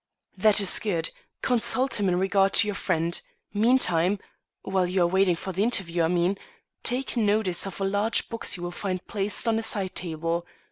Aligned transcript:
"That 0.35 0.59
is 0.59 0.79
good; 0.79 1.11
consult 1.43 1.99
him 1.99 2.09
in 2.09 2.17
regard 2.17 2.53
to 2.53 2.67
your 2.67 2.73
friend; 2.73 3.21
meantime 3.53 4.17
while 4.63 4.87
you 4.89 5.03
are 5.03 5.07
waiting 5.07 5.35
for 5.35 5.51
the 5.51 5.61
interview, 5.61 6.01
I 6.01 6.07
mean 6.07 6.39
take 6.81 7.15
notice 7.15 7.67
of 7.67 7.79
a 7.79 7.85
large 7.85 8.27
box 8.27 8.57
you 8.57 8.63
will 8.63 8.71
find 8.71 9.05
placed 9.05 9.47
on 9.47 9.59
a 9.59 9.61
side 9.61 9.93
table. 9.93 10.47